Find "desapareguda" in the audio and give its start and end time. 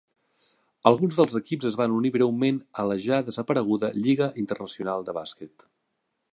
3.29-3.93